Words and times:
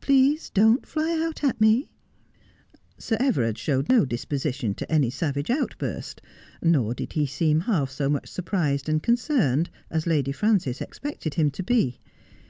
Please 0.00 0.48
don't 0.48 0.86
fly 0.86 1.22
out 1.22 1.44
at 1.44 1.60
me!' 1.60 1.90
Sir 2.98 3.18
Everard 3.20 3.58
showed 3.58 3.90
no 3.90 4.06
disposition 4.06 4.72
to 4.72 4.90
any 4.90 5.10
savage 5.10 5.50
outburst, 5.50 6.22
nor 6.62 6.94
did 6.94 7.12
he 7.12 7.26
seem 7.26 7.60
half 7.60 7.90
so 7.90 8.08
much 8.08 8.28
surprised 8.30 8.88
and 8.88 9.02
concerned 9.02 9.68
as 9.90 10.06
Lady 10.06 10.32
Frances 10.32 10.80
expected 10.80 11.34
him 11.34 11.50
to 11.50 11.62
be. 11.62 12.00